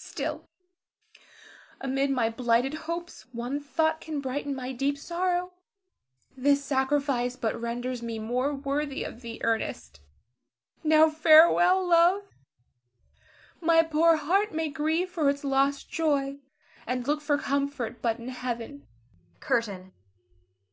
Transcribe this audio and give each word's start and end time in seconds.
Still 0.00 0.48
amid 1.80 2.10
my 2.10 2.30
blighted 2.30 2.74
hopes 2.86 3.22
one 3.32 3.58
thought 3.58 4.00
can 4.00 4.20
brighten 4.20 4.54
my 4.54 4.70
deep 4.70 4.96
sorrow, 4.96 5.54
this 6.36 6.62
sacrifice 6.62 7.34
but 7.34 7.60
renders 7.60 8.00
me 8.00 8.20
more 8.20 8.54
worthy 8.54 9.02
of 9.02 9.22
thee, 9.22 9.40
Ernest. 9.42 9.98
Now 10.84 11.10
farewell, 11.10 11.84
love; 11.84 12.22
my 13.60 13.82
poor 13.82 14.14
heart 14.14 14.52
may 14.52 14.68
grieve 14.68 15.10
for 15.10 15.28
its 15.28 15.42
lost 15.42 15.90
joy, 15.90 16.38
and 16.86 17.04
look 17.08 17.20
for 17.20 17.36
comfort 17.36 18.00
but 18.00 18.20
in 18.20 18.28
Heaven. 18.28 18.86
CURTAIN. 19.40 19.90